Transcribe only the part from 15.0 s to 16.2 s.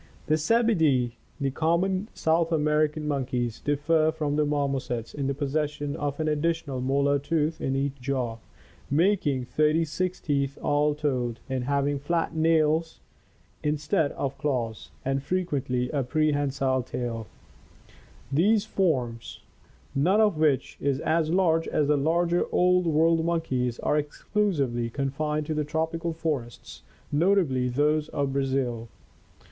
and frequently a